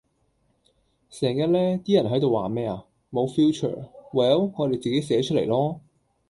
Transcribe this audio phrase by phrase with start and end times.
[1.11, 2.85] 成日呢，啲人喺到話咩呀?
[3.11, 3.91] 無 Future?
[4.11, 5.79] Well 我哋自己寫出嚟囉！